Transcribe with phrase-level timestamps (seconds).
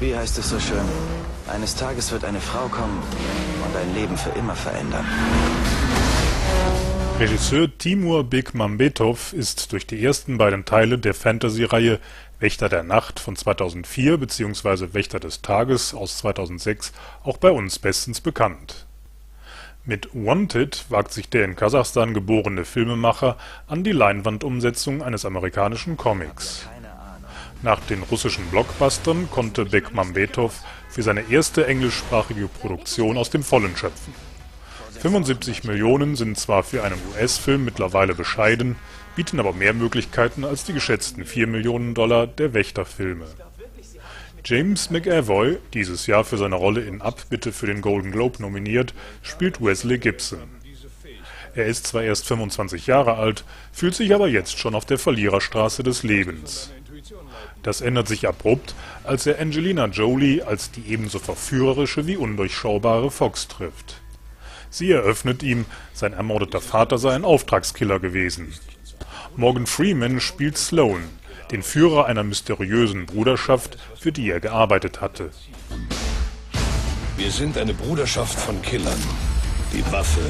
[0.00, 0.84] heißt es so schön,
[1.46, 3.02] eines Tages wird eine Frau kommen
[3.64, 5.04] und dein Leben für immer verändern.
[7.18, 11.98] Regisseur Timur Bekmambetov ist durch die ersten beiden Teile der Fantasy-Reihe
[12.38, 14.94] Wächter der Nacht von 2004 bzw.
[14.94, 18.86] Wächter des Tages aus 2006 auch bei uns bestens bekannt.
[19.84, 23.36] Mit Wanted wagt sich der in Kasachstan geborene Filmemacher
[23.66, 26.66] an die Leinwandumsetzung eines amerikanischen Comics.
[27.62, 34.14] Nach den russischen Blockbustern konnte Bekmambetov für seine erste englischsprachige Produktion aus dem Vollen schöpfen
[35.00, 38.76] 75 Millionen sind zwar für einen US-Film mittlerweile bescheiden,
[39.16, 43.24] bieten aber mehr Möglichkeiten als die geschätzten 4 Millionen Dollar der Wächter-Filme.
[44.44, 49.62] James McAvoy, dieses Jahr für seine Rolle in Abbitte für den Golden Globe nominiert, spielt
[49.62, 50.60] Wesley Gibson.
[51.54, 55.82] Er ist zwar erst 25 Jahre alt, fühlt sich aber jetzt schon auf der Verliererstraße
[55.82, 56.70] des Lebens.
[57.62, 63.48] Das ändert sich abrupt, als er Angelina Jolie als die ebenso verführerische wie undurchschaubare Fox
[63.48, 64.00] trifft
[64.70, 68.54] Sie eröffnet ihm, sein ermordeter Vater sei ein Auftragskiller gewesen.
[69.36, 71.02] Morgan Freeman spielt Sloan,
[71.50, 75.30] den Führer einer mysteriösen Bruderschaft, für die er gearbeitet hatte.
[77.16, 78.98] Wir sind eine Bruderschaft von Killern.
[79.72, 80.20] Die Waffe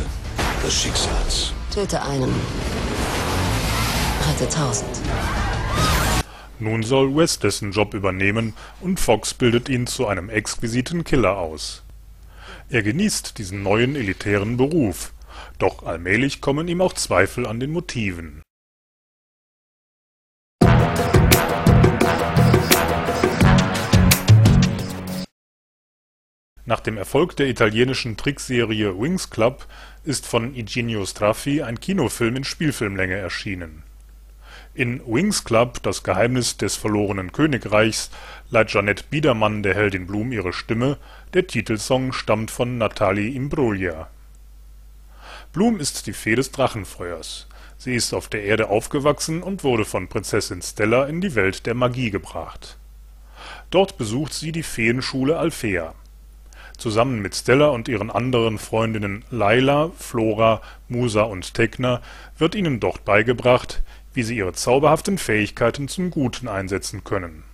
[0.65, 1.53] des Schicksals.
[1.73, 2.35] Töte einen.
[4.27, 5.01] Rette tausend.
[6.61, 11.83] Nun soll Wes dessen Job übernehmen und Fox bildet ihn zu einem exquisiten Killer aus.
[12.69, 15.15] Er genießt diesen neuen elitären Beruf,
[15.59, 18.43] doch allmählich kommen ihm auch Zweifel an den Motiven.
[26.67, 29.67] Nach dem Erfolg der italienischen Trickserie Winx Club
[30.05, 33.83] ist von Eugenio Straffi ein Kinofilm in Spielfilmlänge erschienen
[34.81, 38.11] in Winx Club– Das Geheimnis des verlorenen Königreichs
[38.49, 40.97] leiht Jeanette Biedermann der Heldin Bloom ihre Stimme,
[41.35, 44.09] der Titelsong stammt von Natalie Imbruglia.
[45.53, 47.47] Bloom ist die Fee des Drachenfeuers.
[47.77, 51.75] Sie ist auf der Erde aufgewachsen und wurde von Prinzessin Stella in die Welt der
[51.75, 52.79] Magie gebracht.
[53.71, 55.95] Dort besucht sie die Feenschule Alfea.
[56.79, 62.01] Zusammen mit Stella und ihren anderen Freundinnen Layla, Flora, Musa und Tekna
[62.39, 63.80] wird ihnen dort beigebracht
[64.13, 67.45] wie sie ihre zauberhaften Fähigkeiten zum Guten einsetzen können.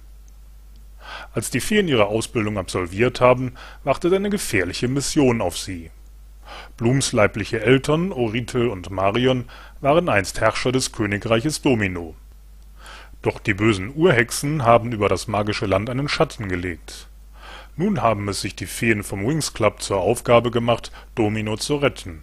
[1.35, 3.53] Als die Feen ihre Ausbildung absolviert haben,
[3.85, 5.91] wartet eine gefährliche Mission auf sie.
[6.77, 9.45] Blums leibliche Eltern, Orithel und Marion,
[9.81, 12.15] waren einst Herrscher des Königreiches Domino.
[13.23, 17.09] Doch die bösen Urhexen haben über das magische Land einen Schatten gelegt.
[17.77, 22.23] Nun haben es sich die Feen vom Wings Club zur Aufgabe gemacht, Domino zu retten.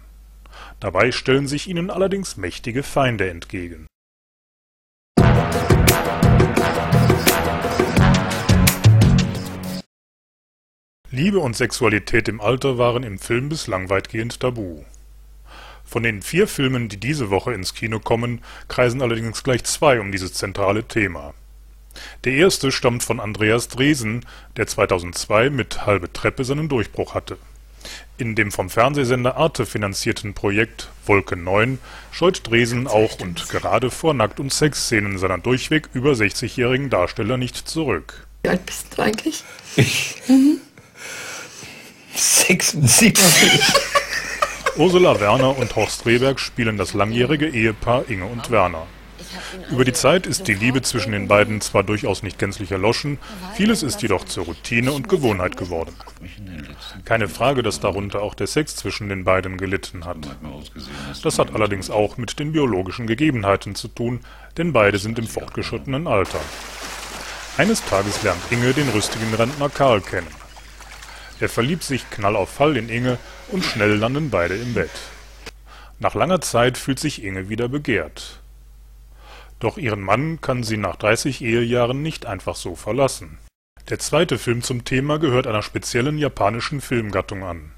[0.80, 3.86] Dabei stellen sich ihnen allerdings mächtige Feinde entgegen
[11.14, 14.82] Liebe und Sexualität im Alter waren im Film bislang weitgehend tabu.
[15.84, 20.10] Von den vier Filmen, die diese Woche ins Kino kommen, kreisen allerdings gleich zwei um
[20.10, 21.32] dieses zentrale Thema.
[22.24, 24.26] Der erste stammt von Andreas Dresen,
[24.56, 27.38] der 2002 mit Halbe Treppe seinen Durchbruch hatte.
[28.18, 31.78] In dem vom Fernsehsender Arte finanzierten Projekt Wolke 9
[32.10, 37.56] scheut Dresen auch und gerade vor Nackt- und Sexszenen seiner durchweg über 60-jährigen Darsteller nicht
[37.56, 38.26] zurück.
[38.42, 39.44] Wie alt bist du eigentlich?
[39.76, 40.20] Ich?
[40.26, 40.60] Mhm.
[42.16, 43.18] 76.
[44.76, 48.86] Ursula Werner und Horst Rehberg spielen das langjährige Ehepaar Inge und Werner.
[49.70, 53.18] Über die Zeit ist die Liebe zwischen den beiden zwar durchaus nicht gänzlich erloschen,
[53.54, 55.94] vieles ist jedoch zur Routine und Gewohnheit geworden.
[57.04, 60.18] Keine Frage, dass darunter auch der Sex zwischen den beiden gelitten hat.
[61.22, 64.20] Das hat allerdings auch mit den biologischen Gegebenheiten zu tun,
[64.56, 66.40] denn beide sind im fortgeschrittenen Alter.
[67.56, 70.43] Eines Tages lernt Inge den rüstigen Rentner Karl kennen.
[71.44, 73.18] Er verliebt sich knall auf Fall in Inge
[73.52, 74.88] und schnell landen beide im Bett.
[75.98, 78.40] Nach langer Zeit fühlt sich Inge wieder begehrt.
[79.58, 83.36] Doch ihren Mann kann sie nach 30 Ehejahren nicht einfach so verlassen.
[83.90, 87.72] Der zweite Film zum Thema gehört einer speziellen japanischen Filmgattung an.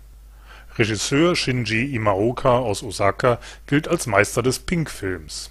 [0.78, 5.50] Regisseur Shinji Imaoka aus Osaka gilt als Meister des Pink-Films.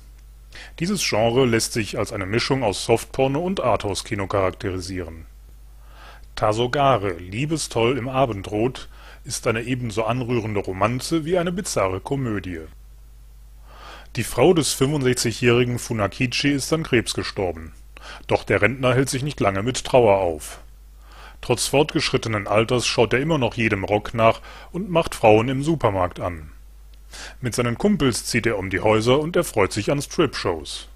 [0.79, 5.25] Dieses Genre lässt sich als eine Mischung aus Softporno und Arthouse-Kino charakterisieren
[6.35, 8.89] Tasogare Liebestoll im Abendrot
[9.23, 12.59] ist eine ebenso anrührende Romanze wie eine bizarre Komödie.
[14.17, 17.71] Die Frau des 65-jährigen Funakichi ist an Krebs gestorben.
[18.27, 20.59] Doch der Rentner hält sich nicht lange mit Trauer auf.
[21.39, 24.41] Trotz fortgeschrittenen Alters schaut er immer noch jedem Rock nach
[24.73, 26.51] und macht Frauen im Supermarkt an.
[27.39, 30.89] Mit seinen Kumpels zieht er um die Häuser und erfreut sich an Strip-Shows